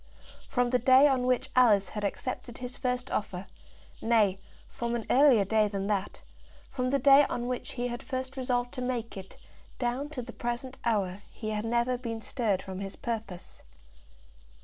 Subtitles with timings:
[0.49, 3.45] From the day on which Alice had accepted his first offer,
[4.01, 6.23] nay, from an earlier day than that;
[6.71, 9.37] from the day on which he had first resolved to make it,
[9.77, 13.61] down to the present hour, he had never been stirred from his purpose.